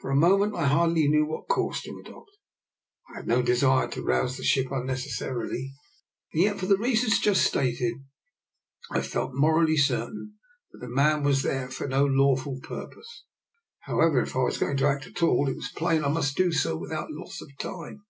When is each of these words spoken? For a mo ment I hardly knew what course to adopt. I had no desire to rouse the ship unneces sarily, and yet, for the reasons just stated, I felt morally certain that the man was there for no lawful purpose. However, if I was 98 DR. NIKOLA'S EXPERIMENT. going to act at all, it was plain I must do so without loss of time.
For 0.00 0.10
a 0.10 0.14
mo 0.14 0.36
ment 0.36 0.54
I 0.54 0.66
hardly 0.66 1.08
knew 1.08 1.24
what 1.24 1.48
course 1.48 1.80
to 1.80 1.98
adopt. 2.04 2.28
I 3.08 3.16
had 3.16 3.26
no 3.26 3.40
desire 3.40 3.88
to 3.88 4.02
rouse 4.02 4.36
the 4.36 4.44
ship 4.44 4.66
unneces 4.66 5.16
sarily, 5.18 5.70
and 6.34 6.42
yet, 6.42 6.58
for 6.60 6.66
the 6.66 6.76
reasons 6.76 7.18
just 7.18 7.42
stated, 7.42 7.94
I 8.90 9.00
felt 9.00 9.32
morally 9.32 9.78
certain 9.78 10.34
that 10.72 10.80
the 10.80 10.94
man 10.94 11.22
was 11.22 11.40
there 11.40 11.70
for 11.70 11.88
no 11.88 12.04
lawful 12.04 12.60
purpose. 12.62 13.24
However, 13.80 14.20
if 14.20 14.36
I 14.36 14.40
was 14.40 14.60
98 14.60 14.60
DR. 14.60 14.60
NIKOLA'S 14.60 14.60
EXPERIMENT. 14.60 14.60
going 14.60 14.76
to 14.76 14.94
act 14.94 15.06
at 15.06 15.22
all, 15.26 15.48
it 15.48 15.56
was 15.56 15.72
plain 15.74 16.04
I 16.04 16.08
must 16.12 16.36
do 16.36 16.52
so 16.52 16.76
without 16.76 17.10
loss 17.10 17.40
of 17.40 17.48
time. 17.56 18.04